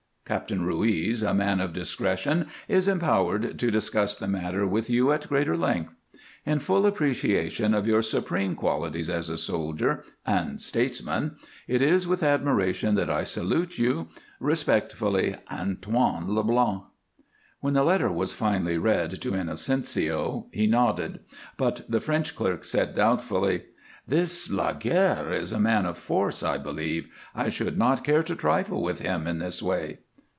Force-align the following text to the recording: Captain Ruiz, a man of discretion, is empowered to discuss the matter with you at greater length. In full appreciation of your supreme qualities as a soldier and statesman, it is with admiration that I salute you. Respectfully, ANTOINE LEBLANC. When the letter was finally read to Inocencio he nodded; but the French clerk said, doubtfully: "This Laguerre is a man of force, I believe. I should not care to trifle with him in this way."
Captain 0.23 0.63
Ruiz, 0.65 1.23
a 1.23 1.33
man 1.33 1.59
of 1.59 1.73
discretion, 1.73 2.47
is 2.69 2.87
empowered 2.87 3.59
to 3.59 3.69
discuss 3.69 4.15
the 4.15 4.29
matter 4.29 4.65
with 4.65 4.89
you 4.89 5.11
at 5.11 5.27
greater 5.27 5.57
length. 5.57 5.93
In 6.45 6.59
full 6.59 6.85
appreciation 6.85 7.73
of 7.73 7.85
your 7.85 8.01
supreme 8.01 8.55
qualities 8.55 9.09
as 9.09 9.27
a 9.27 9.37
soldier 9.37 10.05
and 10.25 10.61
statesman, 10.61 11.35
it 11.67 11.81
is 11.81 12.07
with 12.07 12.23
admiration 12.23 12.95
that 12.95 13.09
I 13.09 13.25
salute 13.25 13.77
you. 13.77 14.07
Respectfully, 14.39 15.35
ANTOINE 15.49 16.29
LEBLANC. 16.33 16.83
When 17.59 17.73
the 17.73 17.83
letter 17.83 18.09
was 18.09 18.31
finally 18.31 18.77
read 18.77 19.19
to 19.19 19.33
Inocencio 19.35 20.45
he 20.53 20.65
nodded; 20.65 21.19
but 21.57 21.83
the 21.89 21.99
French 21.99 22.37
clerk 22.37 22.63
said, 22.63 22.93
doubtfully: 22.93 23.65
"This 24.07 24.49
Laguerre 24.49 25.33
is 25.33 25.51
a 25.51 25.59
man 25.59 25.85
of 25.85 25.97
force, 25.97 26.41
I 26.41 26.57
believe. 26.57 27.09
I 27.35 27.49
should 27.49 27.77
not 27.77 28.05
care 28.05 28.23
to 28.23 28.35
trifle 28.37 28.81
with 28.81 28.99
him 28.99 29.27
in 29.27 29.39
this 29.39 29.61
way." 29.61 29.97